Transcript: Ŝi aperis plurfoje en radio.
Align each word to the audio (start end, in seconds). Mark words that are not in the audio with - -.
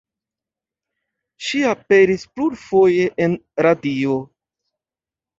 Ŝi 1.47 1.59
aperis 1.71 2.23
plurfoje 2.37 3.05
en 3.25 3.35
radio. 3.67 4.17